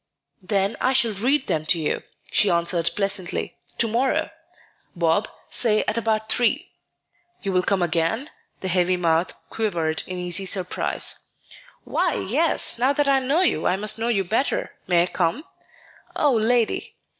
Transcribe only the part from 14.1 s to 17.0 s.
better. May I come?" "Oh, lady!"